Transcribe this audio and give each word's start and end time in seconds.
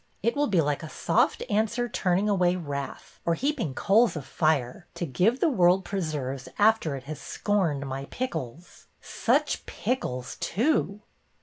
It 0.23 0.35
will 0.35 0.47
be 0.47 0.61
like 0.61 0.81
a 0.81 0.89
soft 0.89 1.43
answer 1.47 1.87
turning 1.87 2.27
away 2.27 2.55
wrath, 2.55 3.19
or 3.23 3.35
heaping 3.35 3.75
coals 3.75 4.15
of 4.15 4.25
fire, 4.25 4.87
to 4.95 5.05
give 5.05 5.39
the 5.39 5.47
world 5.49 5.85
preserves 5.85 6.49
after 6.57 6.95
it 6.95 7.03
has 7.03 7.21
scorned 7.21 7.85
my 7.85 8.05
pickles. 8.09 8.87
Such 8.99 9.63
pickles, 9.67 10.37
too 10.39 11.03